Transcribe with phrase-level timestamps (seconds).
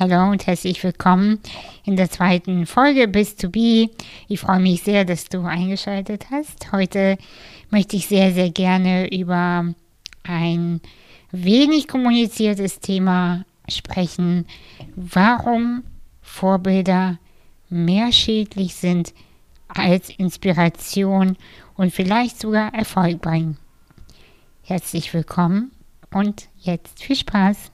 [0.00, 1.40] Hallo und herzlich willkommen
[1.84, 3.90] in der zweiten Folge Bis to Be.
[4.28, 6.70] Ich freue mich sehr, dass du eingeschaltet hast.
[6.70, 7.18] Heute
[7.70, 9.74] möchte ich sehr, sehr gerne über
[10.22, 10.80] ein
[11.32, 14.46] wenig kommuniziertes Thema sprechen.
[14.94, 15.82] Warum
[16.22, 17.18] Vorbilder
[17.68, 19.12] mehr schädlich sind
[19.66, 21.36] als Inspiration
[21.74, 23.56] und vielleicht sogar Erfolg bringen.
[24.62, 25.72] Herzlich willkommen
[26.12, 27.68] und jetzt viel Spaß.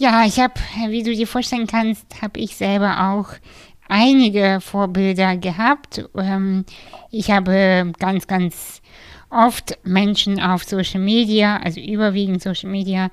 [0.00, 0.54] Ja, ich habe,
[0.88, 3.26] wie du dir vorstellen kannst, habe ich selber auch
[3.88, 6.04] einige Vorbilder gehabt.
[6.16, 6.64] Ähm,
[7.10, 8.80] ich habe ganz, ganz
[9.28, 13.10] oft Menschen auf Social Media, also überwiegend Social Media,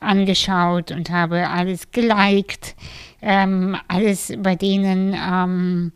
[0.00, 2.76] angeschaut und habe alles geliked,
[3.22, 5.92] ähm, alles bei denen ähm,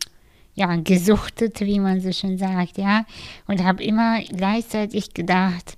[0.61, 3.05] ja, gesuchtet, wie man so schön sagt, ja,
[3.47, 5.75] und habe immer gleichzeitig gedacht,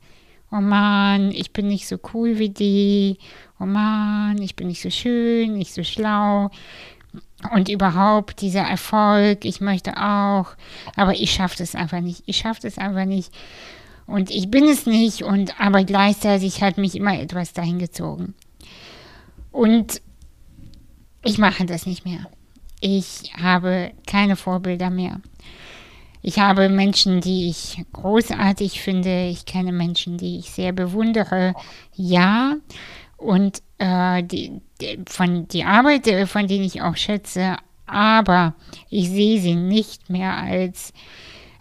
[0.51, 3.17] oh Mann, ich bin nicht so cool wie die,
[3.61, 6.49] oh Mann, ich bin nicht so schön, nicht so schlau.
[7.53, 10.47] Und überhaupt dieser Erfolg, ich möchte auch,
[10.97, 13.31] aber ich schaffe das einfach nicht, ich schaffe das einfach nicht.
[14.05, 15.23] Und ich bin es nicht.
[15.23, 18.33] Und aber gleichzeitig hat mich immer etwas dahin gezogen.
[19.51, 20.01] Und
[21.23, 22.27] ich mache das nicht mehr.
[22.85, 25.21] Ich habe keine Vorbilder mehr.
[26.21, 29.27] Ich habe Menschen, die ich großartig finde.
[29.27, 31.53] Ich kenne Menschen, die ich sehr bewundere.
[31.95, 32.57] Ja.
[33.15, 38.53] Und äh, die, die, von die Arbeit, äh, von denen ich auch schätze, aber
[38.89, 40.91] ich sehe sie nicht mehr als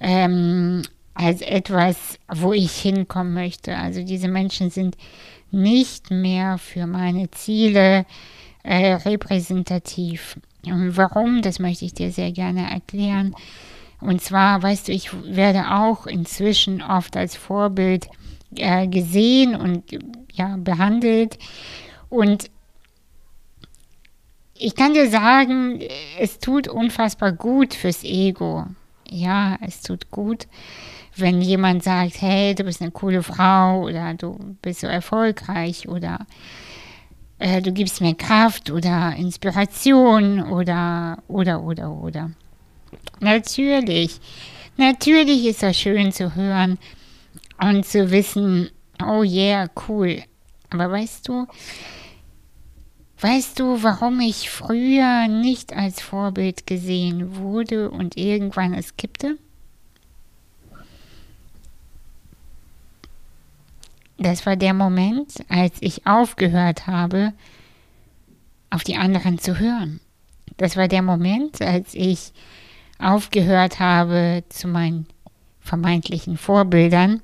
[0.00, 0.82] ähm,
[1.14, 3.76] als etwas, wo ich hinkommen möchte.
[3.76, 4.96] Also diese Menschen sind
[5.52, 8.06] nicht mehr für meine Ziele
[8.64, 10.36] äh, repräsentativ.
[10.66, 13.34] Und warum, das möchte ich dir sehr gerne erklären.
[14.00, 18.08] Und zwar, weißt du, ich werde auch inzwischen oft als Vorbild
[18.56, 19.84] äh, gesehen und
[20.32, 21.38] ja, behandelt.
[22.08, 22.50] Und
[24.54, 25.80] ich kann dir sagen,
[26.18, 28.66] es tut unfassbar gut fürs Ego.
[29.08, 30.46] Ja, es tut gut,
[31.16, 36.26] wenn jemand sagt, hey, du bist eine coole Frau oder du bist so erfolgreich oder
[37.42, 42.30] äh, du gibst mir Kraft oder Inspiration oder, oder, oder, oder.
[43.20, 44.20] Natürlich,
[44.76, 46.78] natürlich ist das schön zu hören
[47.60, 48.70] und zu wissen,
[49.04, 50.22] oh yeah, cool.
[50.70, 51.46] Aber weißt du,
[53.20, 59.36] weißt du, warum ich früher nicht als Vorbild gesehen wurde und irgendwann es kippte?
[64.22, 67.32] Das war der Moment, als ich aufgehört habe,
[68.70, 70.00] auf die anderen zu hören.
[70.56, 72.32] Das war der Moment, als ich
[72.98, 75.06] aufgehört habe, zu meinen
[75.60, 77.20] vermeintlichen Vorbildern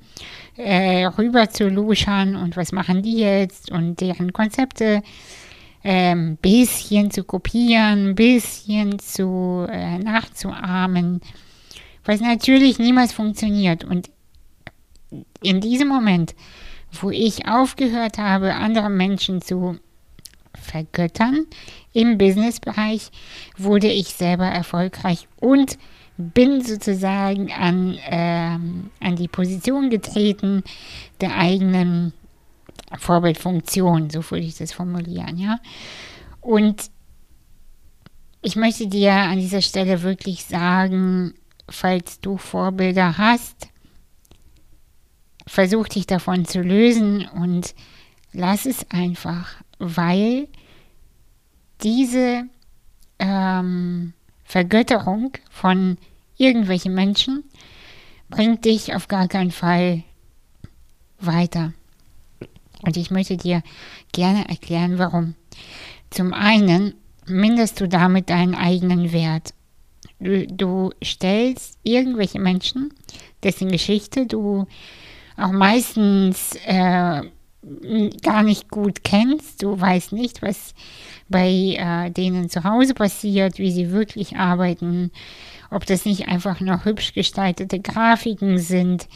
[0.57, 5.01] äh, rüber zu luschern und was machen die jetzt und deren Konzepte
[5.81, 11.21] ein ähm, bisschen zu kopieren, ein bisschen zu äh, nachzuahmen,
[12.03, 13.85] was natürlich niemals funktioniert.
[13.85, 14.09] Und
[15.41, 16.35] in diesem Moment
[16.91, 19.79] wo ich aufgehört habe, andere Menschen zu
[20.53, 21.45] vergöttern
[21.93, 23.11] im Businessbereich,
[23.57, 25.77] wurde ich selber erfolgreich und
[26.17, 30.63] bin sozusagen an, ähm, an die Position getreten
[31.21, 32.13] der eigenen
[32.97, 35.59] Vorbildfunktion, so würde ich das formulieren, ja.
[36.41, 36.89] Und
[38.41, 41.33] ich möchte dir an dieser Stelle wirklich sagen,
[41.69, 43.67] falls du Vorbilder hast,
[45.49, 47.73] versuch dich davon zu lösen und
[48.33, 50.47] lass es einfach, weil
[51.81, 52.43] diese
[53.17, 55.97] ähm, Vergötterung von
[56.37, 57.43] irgendwelchen Menschen
[58.29, 60.03] bringt dich auf gar keinen Fall
[61.19, 61.73] weiter.
[62.83, 63.63] Und ich möchte dir
[64.11, 65.33] gerne erklären, warum.
[66.11, 66.93] Zum einen
[67.25, 69.55] mindest du damit deinen eigenen Wert.
[70.19, 72.93] Du, du stellst irgendwelche Menschen,
[73.41, 74.67] dessen Geschichte du
[75.39, 77.23] auch meistens äh,
[78.23, 79.63] gar nicht gut kennst.
[79.63, 80.73] Du weißt nicht, was
[81.27, 85.11] bei äh, denen zu Hause passiert, wie sie wirklich arbeiten,
[85.69, 89.07] ob das nicht einfach nur hübsch gestaltete Grafiken sind.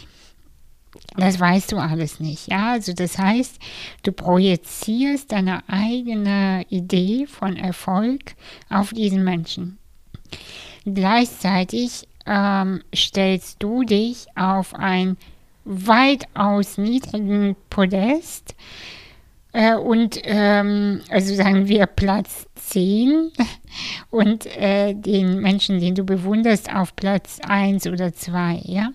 [1.17, 2.47] Das weißt du alles nicht.
[2.47, 3.57] Ja, also das heißt,
[4.03, 8.35] du projizierst deine eigene Idee von Erfolg
[8.69, 9.79] auf diesen Menschen.
[10.85, 15.17] Gleichzeitig ähm, stellst du dich auf ein
[15.65, 18.55] weitaus niedrigen Podest
[19.55, 23.31] Äh, und ähm, also sagen wir Platz 10
[24.09, 28.89] und äh, den Menschen, den du bewunderst, auf Platz 1 oder 2, ja.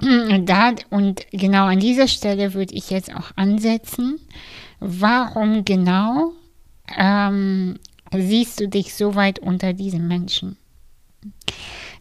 [0.00, 4.18] Da, und genau an dieser Stelle würde ich jetzt auch ansetzen.
[4.80, 6.32] Warum genau
[6.96, 7.78] ähm,
[8.12, 10.56] siehst du dich so weit unter diesen Menschen?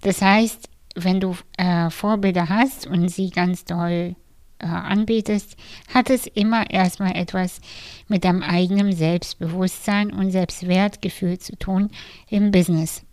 [0.01, 4.15] Das heißt, wenn du äh, Vorbilder hast und sie ganz doll
[4.59, 5.57] äh, anbetest,
[5.93, 7.59] hat es immer erstmal etwas
[8.07, 11.89] mit deinem eigenen Selbstbewusstsein und Selbstwertgefühl zu tun
[12.29, 13.03] im Business.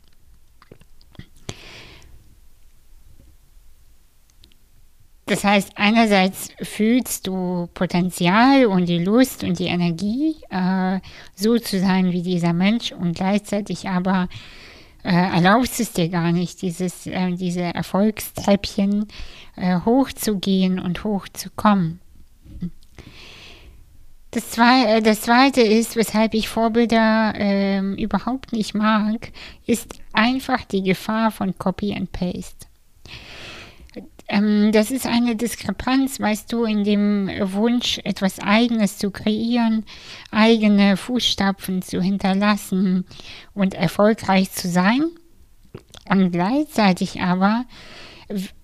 [5.27, 11.01] Das heißt, einerseits fühlst du Potenzial und die Lust und die Energie, äh,
[11.35, 14.29] so zu sein wie dieser Mensch und gleichzeitig aber
[15.05, 19.09] äh, erlaubst es dir gar nicht, dieses, äh, diese Erfolgstreppchen
[19.57, 22.01] äh, hochzugehen und hochzukommen.
[24.33, 29.31] Das, zwei, äh, das Zweite ist, weshalb ich Vorbilder ähm, überhaupt nicht mag,
[29.67, 32.67] ist einfach die Gefahr von Copy and Paste.
[34.29, 39.85] Ähm, das ist eine Diskrepanz, weißt du, in dem Wunsch, etwas Eigenes zu kreieren,
[40.31, 43.05] eigene Fußstapfen zu hinterlassen
[43.55, 45.03] und erfolgreich zu sein.
[46.09, 47.65] Und gleichzeitig aber,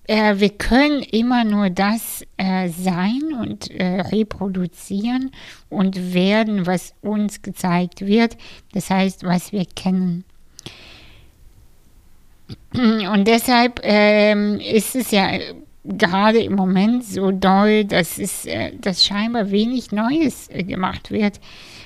[0.07, 5.31] äh, wir können immer nur das äh, sein und äh, reproduzieren
[5.69, 8.37] und werden, was uns gezeigt wird.
[8.73, 10.25] Das heißt, was wir kennen.
[12.73, 15.31] Und deshalb ähm, ist es ja
[15.83, 21.39] gerade im Moment so doll, dass es äh, dass scheinbar wenig Neues äh, gemacht wird.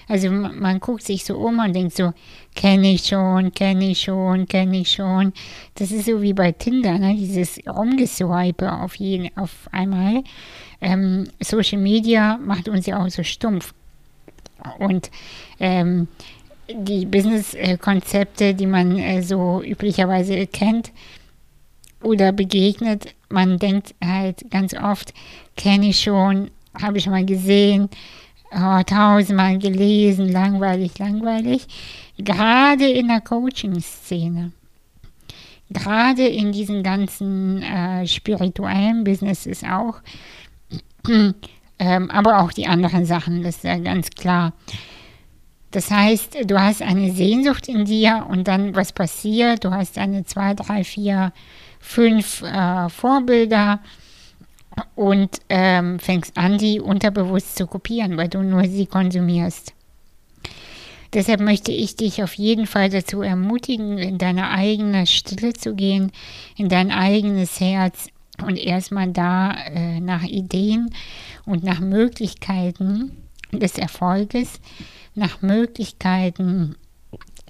[0.08, 2.14] Also man, man, guckt sich so um und denkt so,
[2.56, 5.34] kenne ich schon, kenne ich schon, kenne ich schon.
[5.76, 7.16] Das ist so wie bei Tinder, ne?
[7.16, 10.24] dieses Rumgeswipe auf, jeden, auf einmal.
[10.82, 13.74] Ähm, Social Media macht uns ja auch so stumpf.
[14.80, 15.10] Und
[15.60, 16.08] ähm,
[16.70, 20.92] die Business-Konzepte, die man äh, so üblicherweise kennt
[22.02, 25.14] oder begegnet, man denkt halt ganz oft,
[25.56, 27.90] kenne ich schon, habe ich mal gesehen,
[28.52, 31.66] oh, tausendmal gelesen, langweilig, langweilig.
[32.18, 34.52] Gerade in der Coaching-Szene,
[35.70, 40.02] gerade in diesen ganzen äh, spirituellen Businesses auch,
[41.80, 44.54] ähm, aber auch die anderen Sachen, das ist ja ganz klar.
[45.74, 49.66] Das heißt, du hast eine Sehnsucht in dir und dann was passiert?
[49.66, 51.34] Du hast eine zwei, drei, vier,
[51.80, 53.80] fünf äh, Vorbilder
[54.94, 59.74] und ähm, fängst an, die unterbewusst zu kopieren, weil du nur sie konsumierst.
[61.12, 66.12] Deshalb möchte ich dich auf jeden Fall dazu ermutigen, in deine eigene Stille zu gehen,
[66.56, 68.10] in dein eigenes Herz
[68.46, 70.94] und erstmal da äh, nach Ideen
[71.46, 73.18] und nach Möglichkeiten
[73.52, 74.60] des Erfolges
[75.16, 76.76] nach Möglichkeiten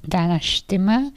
[0.05, 1.11] deiner Stimme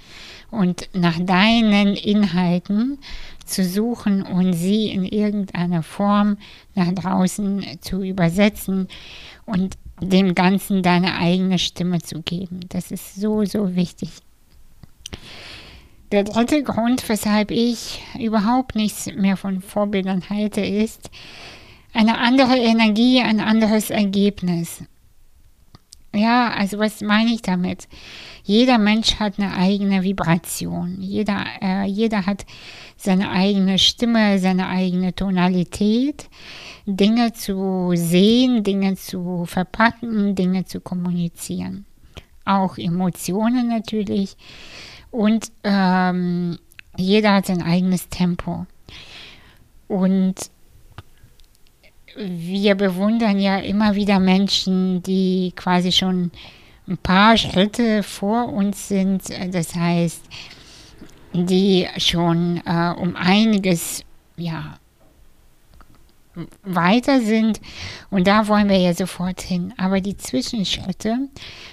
[0.51, 2.99] und nach deinen Inhalten
[3.45, 6.39] zu suchen und sie in irgendeiner Form
[6.75, 8.89] nach draußen zu übersetzen
[9.45, 12.61] und dem Ganzen deine eigene Stimme zu geben.
[12.69, 14.11] Das ist so, so wichtig.
[16.13, 21.11] Der dritte Grund, weshalb ich überhaupt nichts mehr von Vorbildern halte, ist
[21.93, 24.85] eine andere Energie, ein anderes Ergebnis.
[26.17, 27.89] Ja, also was meine ich damit?
[28.43, 30.97] Jeder Mensch hat eine eigene Vibration.
[31.01, 32.47] Jeder, äh, jeder hat
[32.97, 36.31] seine eigene Stimme, seine eigene Tonalität.
[36.87, 41.85] Dinge zu sehen, Dinge zu verpacken, Dinge zu kommunizieren.
[42.47, 44.37] Auch Emotionen natürlich.
[45.11, 46.59] Und ähm,
[46.97, 48.67] jeder hat sein eigenes Tempo.
[49.89, 50.51] Und
[52.17, 56.31] wir bewundern ja immer wieder Menschen, die quasi schon
[56.89, 59.25] ein paar Schritte vor uns sind.
[59.53, 60.23] Das heißt,
[61.33, 64.05] die schon äh, um einiges
[64.37, 64.79] ja,
[66.63, 67.61] weiter sind.
[68.11, 69.75] Und da wollen wir ja sofort hin.
[69.77, 71.29] Aber die Zwischenschritte,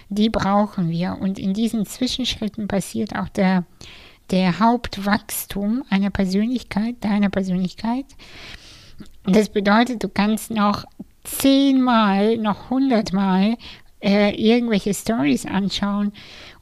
[0.10, 1.18] die brauchen wir.
[1.20, 3.66] Und in diesen Zwischenschritten passiert auch der,
[4.32, 8.06] der Hauptwachstum einer Persönlichkeit, deiner Persönlichkeit.
[9.26, 10.84] Das bedeutet, du kannst noch
[11.24, 13.58] zehnmal, noch hundertmal
[14.02, 16.12] äh, irgendwelche Stories anschauen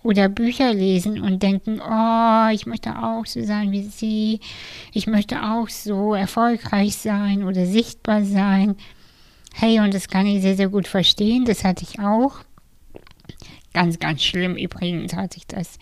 [0.04, 4.40] oder Bücher lesen und denken, oh, ich möchte auch so sein wie sie,
[4.94, 8.76] ich möchte auch so erfolgreich sein oder sichtbar sein.
[9.54, 12.36] Hey, und das kann ich sehr, sehr gut verstehen, das hatte ich auch.
[13.74, 15.80] Ganz, ganz schlimm übrigens hatte ich das.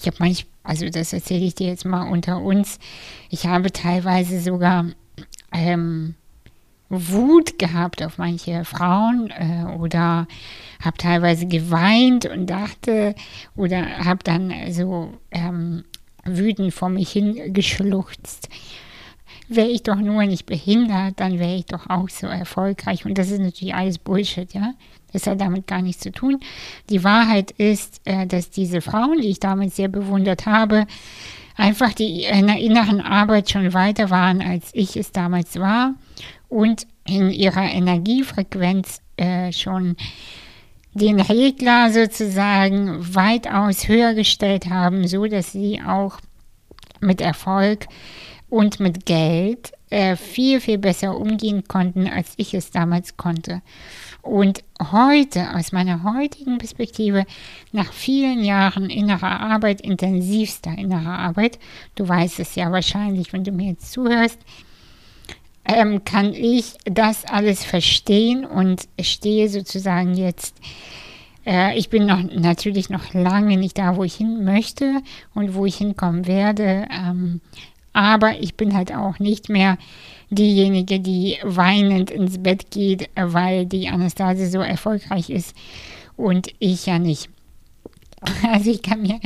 [0.00, 2.78] Ich habe manchmal, also das erzähle ich dir jetzt mal unter uns,
[3.30, 4.86] ich habe teilweise sogar
[5.56, 6.14] ähm,
[6.88, 10.28] Wut gehabt auf manche Frauen äh, oder
[10.84, 13.14] habe teilweise geweint und dachte
[13.56, 15.84] oder habe dann so ähm,
[16.24, 18.48] wütend vor mich hingeschluchzt.
[19.48, 23.04] Wäre ich doch nur nicht behindert, dann wäre ich doch auch so erfolgreich.
[23.04, 24.74] Und das ist natürlich alles Bullshit, ja.
[25.12, 26.40] Das hat damit gar nichts zu tun.
[26.90, 30.86] Die Wahrheit ist, äh, dass diese Frauen, die ich damals sehr bewundert habe,
[31.56, 35.94] einfach die in der inneren Arbeit schon weiter waren, als ich es damals war
[36.48, 39.96] und in ihrer Energiefrequenz äh, schon
[40.94, 46.18] den Regler sozusagen weitaus höher gestellt haben, so dass sie auch
[47.00, 47.86] mit Erfolg
[48.48, 53.62] und mit Geld äh, viel, viel besser umgehen konnten, als ich es damals konnte.
[54.26, 57.24] Und heute, aus meiner heutigen Perspektive,
[57.72, 61.60] nach vielen Jahren innerer Arbeit, intensivster innerer Arbeit,
[61.94, 64.38] du weißt es ja wahrscheinlich, wenn du mir jetzt zuhörst,
[65.64, 70.56] ähm, kann ich das alles verstehen und stehe sozusagen jetzt,
[71.46, 75.02] äh, ich bin noch natürlich noch lange nicht da, wo ich hin möchte
[75.34, 77.40] und wo ich hinkommen werde, ähm,
[77.96, 79.78] aber ich bin halt auch nicht mehr
[80.28, 85.56] diejenige, die weinend ins Bett geht, weil die Anastasie so erfolgreich ist
[86.14, 87.30] und ich ja nicht.
[88.50, 89.20] Also ich kann mir,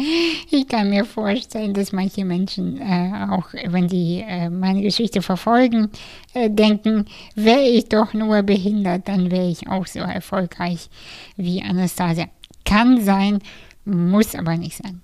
[0.51, 5.91] ich kann mir vorstellen, dass manche Menschen äh, auch, wenn die äh, meine Geschichte verfolgen,
[6.35, 10.91] äh, denken, wäre ich doch nur behindert, dann wäre ich auch so erfolgreich
[11.37, 12.27] wie Anastasia.
[12.65, 13.39] Kann sein,
[13.85, 15.03] muss aber nicht sein.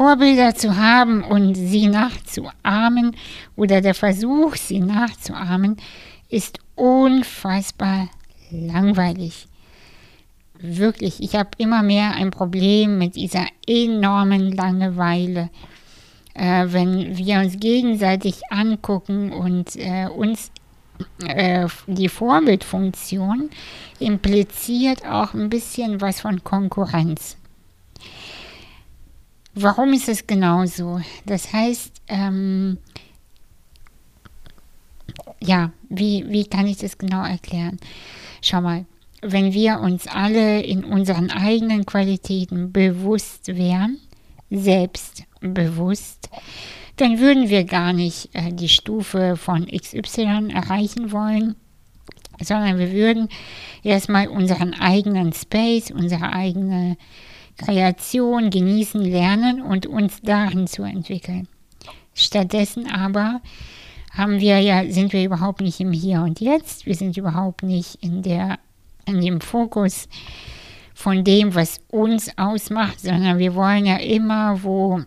[0.00, 3.14] Vorbilder zu haben und sie nachzuahmen
[3.54, 5.76] oder der Versuch, sie nachzuahmen,
[6.30, 8.08] ist unfassbar
[8.50, 9.46] langweilig.
[10.58, 15.50] Wirklich, ich habe immer mehr ein Problem mit dieser enormen Langeweile.
[16.32, 20.50] Äh, wenn wir uns gegenseitig angucken und äh, uns
[21.26, 23.50] äh, die Vorbildfunktion
[23.98, 27.36] impliziert auch ein bisschen was von Konkurrenz.
[29.54, 31.00] Warum ist es genauso?
[31.26, 32.78] Das heißt, ähm,
[35.40, 37.78] ja, wie, wie kann ich das genau erklären?
[38.42, 38.84] Schau mal,
[39.22, 43.98] wenn wir uns alle in unseren eigenen Qualitäten bewusst wären,
[44.50, 46.30] selbstbewusst,
[46.96, 51.56] dann würden wir gar nicht äh, die Stufe von XY erreichen wollen,
[52.42, 53.28] sondern wir würden
[53.82, 56.96] erstmal unseren eigenen Space, unsere eigene
[57.60, 61.46] Kreation genießen lernen und uns darin zu entwickeln.
[62.14, 63.40] Stattdessen aber
[64.12, 68.02] haben wir ja, sind wir überhaupt nicht im Hier und Jetzt, wir sind überhaupt nicht
[68.02, 68.58] in der,
[69.06, 70.08] in dem Fokus
[70.94, 75.00] von dem, was uns ausmacht, sondern wir wollen ja immer, wo,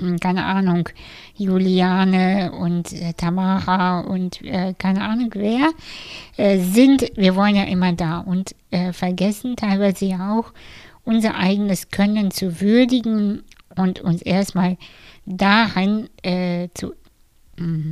[0.00, 0.88] hm, keine Ahnung,
[1.36, 5.70] Juliane und äh, Tamara und äh, keine Ahnung wer
[6.36, 8.18] äh, sind, wir wollen ja immer da.
[8.18, 10.52] Und äh, vergessen teilweise ja auch,
[11.08, 13.42] unser eigenes Können zu würdigen
[13.76, 14.76] und uns erstmal
[15.24, 16.92] darin äh, zu
[17.56, 17.88] mm,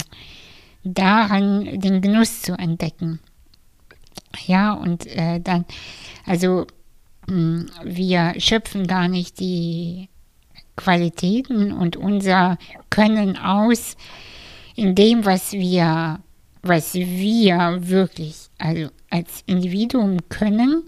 [0.84, 3.20] darin den Genuss zu entdecken.
[4.46, 5.64] Ja, und äh, dann,
[6.26, 6.66] also
[7.26, 10.10] mh, mm, wir schöpfen gar nicht die
[10.76, 12.58] Qualitäten und unser
[12.90, 13.96] Können aus
[14.74, 16.20] in dem, was wir,
[16.60, 20.82] was wir wirklich, also als Individuum können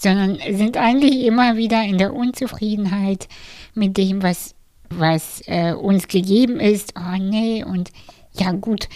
[0.00, 3.28] sondern sind eigentlich immer wieder in der Unzufriedenheit
[3.74, 4.54] mit dem, was,
[4.88, 6.94] was äh, uns gegeben ist.
[6.96, 7.90] Oh nee, und
[8.32, 8.88] ja gut,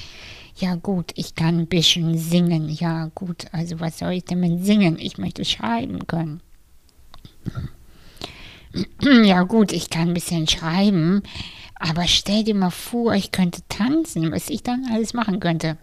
[0.57, 2.71] ja gut, ich kann ein bisschen singen.
[2.71, 4.99] Ja gut, also was soll ich denn mit singen?
[4.99, 6.41] Ich möchte schreiben können.
[9.25, 11.23] Ja gut, ich kann ein bisschen schreiben,
[11.77, 15.77] aber stell dir mal vor, ich könnte tanzen, was ich dann alles machen könnte.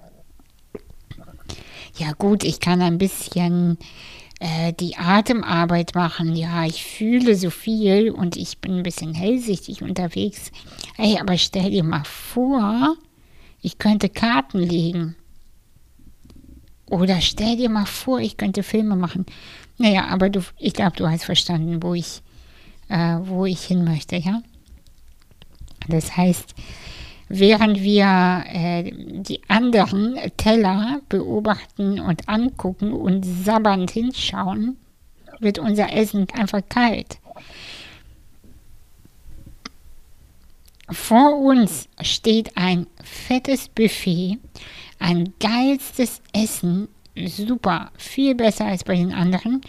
[1.98, 3.78] Ja gut, ich kann ein bisschen
[4.42, 6.36] äh, die Atemarbeit machen.
[6.36, 10.52] Ja, ich fühle so viel und ich bin ein bisschen hellsichtig unterwegs.
[10.98, 12.96] Ey, aber stell dir mal vor,
[13.62, 15.16] ich könnte Karten legen.
[16.90, 19.28] Oder stell dir mal vor, ich könnte Filme machen.
[19.78, 22.24] Naja, aber du, ich glaube, du hast verstanden, wo ich,
[22.90, 24.42] äh, wo ich hin möchte, ja?
[25.88, 26.56] Das heißt,
[27.34, 34.78] während wir äh, die anderen Teller beobachten und angucken und sabbernd hinschauen,
[35.40, 37.20] wird unser Essen einfach kalt.
[40.90, 44.38] Vor uns steht ein fettes Buffet,
[45.00, 49.62] ein geilstes Essen, super, viel besser als bei den anderen,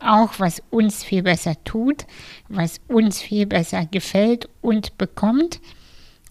[0.00, 2.06] auch was uns viel besser tut,
[2.48, 5.60] was uns viel besser gefällt und bekommt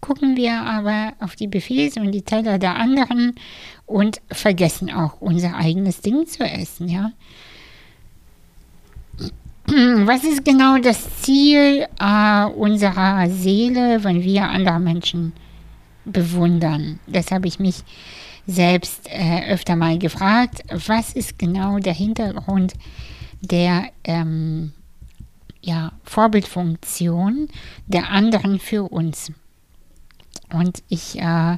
[0.03, 3.35] gucken wir aber auf die Buffets und die Teller der anderen
[3.85, 7.13] und vergessen auch unser eigenes Ding zu essen, ja.
[9.65, 15.31] Was ist genau das Ziel äh, unserer Seele, wenn wir andere Menschen
[16.03, 16.99] bewundern?
[17.07, 17.77] Das habe ich mich
[18.45, 20.63] selbst äh, öfter mal gefragt.
[20.85, 22.73] Was ist genau der Hintergrund
[23.39, 24.73] der ähm,
[25.61, 27.47] ja, Vorbildfunktion
[27.87, 29.31] der anderen für uns?
[30.53, 31.57] Und ich äh,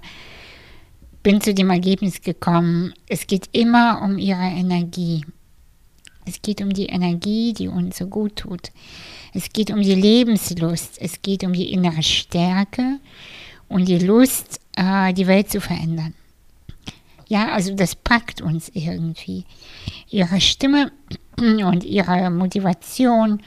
[1.22, 5.26] bin zu dem Ergebnis gekommen, es geht immer um ihre Energie.
[6.26, 8.72] Es geht um die Energie, die uns so gut tut.
[9.34, 11.00] Es geht um die Lebenslust.
[11.00, 13.00] Es geht um die innere Stärke
[13.68, 16.14] und die Lust, äh, die Welt zu verändern.
[17.28, 19.46] Ja, also das packt uns irgendwie.
[20.10, 20.92] Ihre Stimme
[21.38, 23.42] und ihre Motivation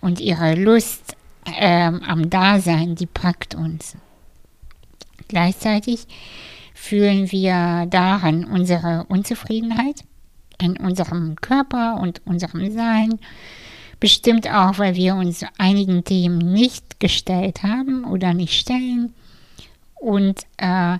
[0.00, 3.96] und ihre Lust ähm, am Dasein, die packt uns.
[5.32, 6.06] Gleichzeitig
[6.74, 10.04] fühlen wir daran unsere Unzufriedenheit
[10.60, 13.18] in unserem Körper und unserem Sein.
[13.98, 19.14] Bestimmt auch, weil wir uns einigen Themen nicht gestellt haben oder nicht stellen.
[19.94, 20.98] Und äh,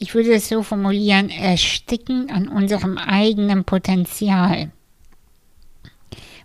[0.00, 4.72] ich würde es so formulieren, ersticken an unserem eigenen Potenzial,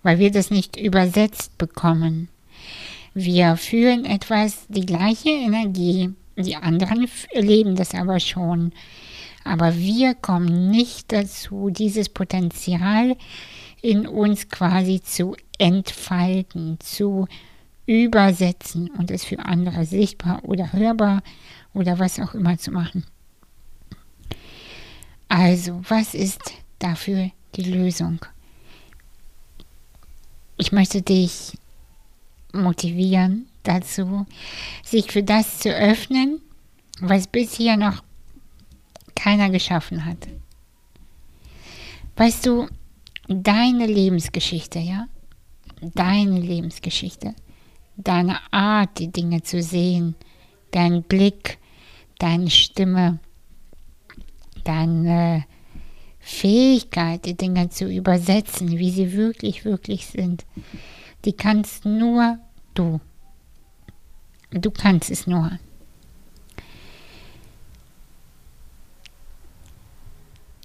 [0.03, 2.29] weil wir das nicht übersetzt bekommen.
[3.15, 8.71] Wir fühlen etwas, die gleiche Energie, die anderen erleben das aber schon.
[9.43, 13.17] Aber wir kommen nicht dazu, dieses Potenzial
[13.81, 17.27] in uns quasi zu entfalten, zu
[17.85, 21.21] übersetzen und es für andere sichtbar oder hörbar
[21.73, 23.05] oder was auch immer zu machen.
[25.27, 28.19] Also, was ist dafür die Lösung?
[30.57, 31.57] Ich möchte dich
[32.53, 34.25] motivieren dazu,
[34.83, 36.41] sich für das zu öffnen,
[36.99, 38.03] was bisher noch
[39.15, 40.27] keiner geschaffen hat.
[42.15, 42.67] Weißt du,
[43.27, 45.07] deine Lebensgeschichte, ja?
[45.81, 47.35] Deine Lebensgeschichte,
[47.97, 50.15] deine Art, die Dinge zu sehen,
[50.71, 51.57] dein Blick,
[52.19, 53.19] deine Stimme,
[54.63, 55.45] deine
[56.19, 60.45] Fähigkeit, die Dinge zu übersetzen, wie sie wirklich, wirklich sind,
[61.25, 62.39] die kannst nur
[62.73, 63.01] du.
[64.53, 65.59] Du kannst es nur.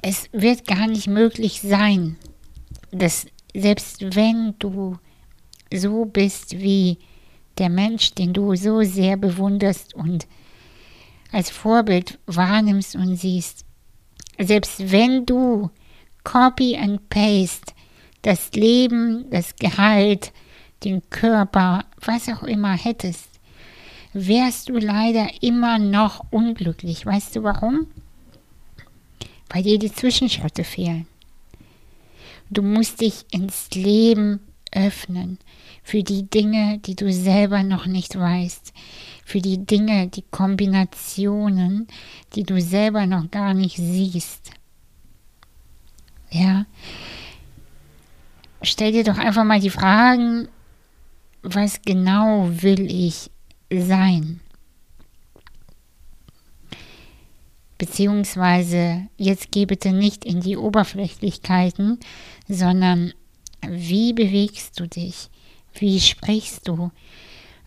[0.02, 2.16] es wird gar nicht möglich sein,
[2.90, 4.96] dass selbst wenn du
[5.72, 6.98] so bist wie
[7.58, 10.26] der Mensch, den du so sehr bewunderst und
[11.32, 13.64] als Vorbild wahrnimmst und siehst,
[14.38, 15.70] selbst wenn du
[16.24, 17.74] Copy and Paste
[18.22, 20.32] das Leben, das Gehalt,
[20.84, 23.28] den Körper, was auch immer hättest,
[24.26, 27.06] wärst du leider immer noch unglücklich.
[27.06, 27.86] Weißt du warum?
[29.50, 31.06] weil dir die Zwischenschritte fehlen.
[32.50, 34.40] Du musst dich ins Leben
[34.72, 35.38] öffnen
[35.82, 38.72] für die Dinge, die du selber noch nicht weißt,
[39.24, 41.86] für die Dinge, die Kombinationen,
[42.34, 44.50] die du selber noch gar nicht siehst.
[46.30, 46.66] Ja.
[48.62, 50.48] Stell dir doch einfach mal die Fragen,
[51.42, 53.30] was genau will ich
[53.70, 54.40] sein?
[57.78, 62.00] Beziehungsweise jetzt geh bitte nicht in die Oberflächlichkeiten,
[62.48, 63.12] sondern
[63.66, 65.30] wie bewegst du dich?
[65.74, 66.90] Wie sprichst du?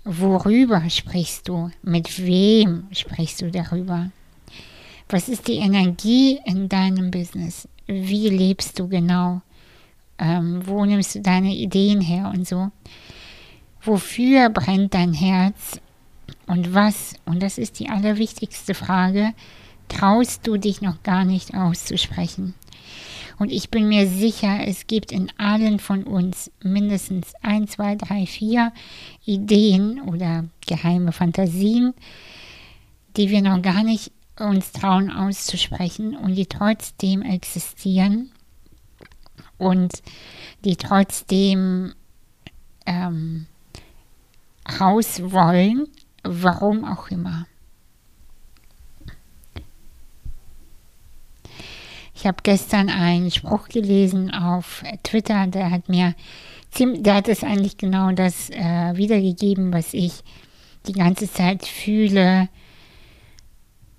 [0.04, 1.72] Worüber sprichst du?
[1.82, 4.12] Mit wem sprichst du darüber?
[5.08, 7.68] Was ist die Energie in deinem Business?
[7.88, 9.42] Wie lebst du genau?
[10.18, 12.72] Ähm, wo nimmst du deine Ideen her und so?
[13.82, 15.80] Wofür brennt dein Herz?
[16.52, 19.34] Und was, und das ist die allerwichtigste Frage,
[19.88, 22.56] traust du dich noch gar nicht auszusprechen.
[23.40, 28.26] Und ich bin mir sicher, es gibt in allen von uns mindestens ein, zwei, drei,
[28.26, 28.74] vier
[29.24, 31.94] Ideen oder geheime Fantasien,
[33.16, 38.30] die wir noch gar nicht uns trauen auszusprechen und die trotzdem existieren
[39.58, 40.04] und
[40.66, 41.94] die trotzdem
[42.86, 43.46] ähm,
[44.82, 45.88] raus wollen,
[46.24, 47.46] warum auch immer.
[52.14, 56.14] Ich habe gestern einen Spruch gelesen auf Twitter, der hat mir
[56.80, 60.24] der hat es eigentlich genau das äh, wiedergegeben, was ich
[60.88, 62.48] die ganze Zeit fühle.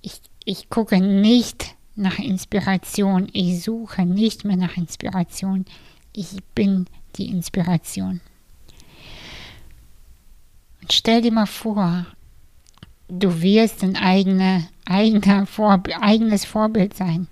[0.01, 5.67] Ich, ich gucke nicht nach Inspiration, ich suche nicht mehr nach Inspiration,
[6.15, 8.21] ich bin die Inspiration.
[10.91, 12.07] Stell dir mal vor,
[13.09, 17.29] du wirst ein eigene, eigener Vor eigenes Vorbild sein.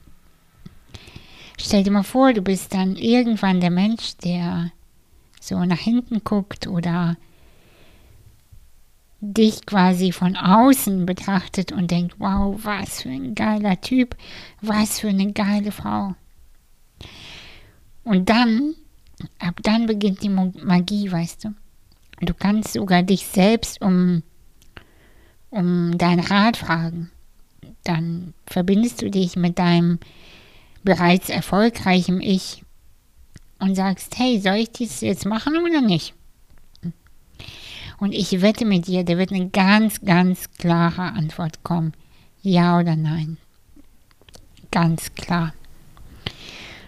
[1.59, 4.73] Stell dir mal vor, du bist dann irgendwann der Mensch, der
[5.41, 7.17] so nach hinten guckt oder
[9.21, 14.17] dich quasi von außen betrachtet und denkt, wow, was für ein geiler Typ,
[14.63, 16.15] was für eine geile Frau.
[18.05, 18.75] Und dann,
[19.39, 21.55] ab dann beginnt die Magie, weißt du.
[22.21, 24.23] Du kannst sogar dich selbst um,
[25.51, 27.11] um deinen Rat fragen.
[27.85, 29.99] Dann verbindest du dich mit deinem
[30.83, 32.63] bereits erfolgreichen Ich
[33.59, 36.15] und sagst, hey, soll ich dies jetzt machen oder nicht?
[37.99, 41.93] Und ich wette mit dir, da wird eine ganz, ganz klare Antwort kommen.
[42.43, 43.37] Ja oder nein.
[44.71, 45.53] Ganz klar.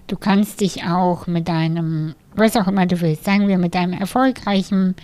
[0.06, 3.98] Du kannst dich auch mit deinem, was auch immer du willst, sagen wir mit deinem
[3.98, 4.94] erfolgreichen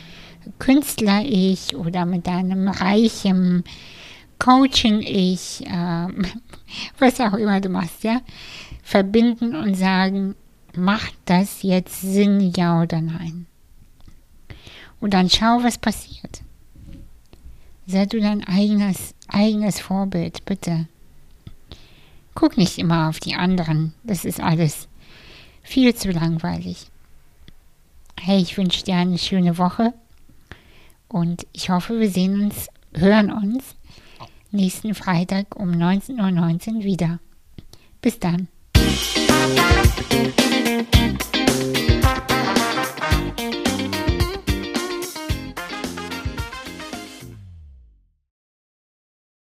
[0.59, 3.65] Künstler-Ich oder mit deinem reichen
[4.39, 6.07] Coaching-Ich, äh,
[6.99, 8.21] was auch immer du machst, ja,
[8.83, 10.35] verbinden und sagen,
[10.75, 13.47] macht das jetzt Sinn, ja oder nein?
[15.01, 16.43] Und dann schau, was passiert.
[17.87, 20.89] Sei du dein eigenes, eigenes Vorbild, bitte.
[22.35, 23.95] Guck nicht immer auf die anderen.
[24.05, 24.89] Das ist alles
[25.63, 26.91] viel zu langweilig.
[28.21, 29.95] Hey, ich wünsche dir eine schöne Woche
[31.09, 33.77] und ich hoffe, wir sehen uns, hören uns
[34.51, 37.21] nächsten Freitag um 19.19 Uhr .19 wieder.
[38.01, 38.49] Bis dann.